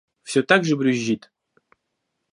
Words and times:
Все 0.23 0.41
так 0.41 0.65
же 0.65 0.75
брюзжит. 0.75 1.31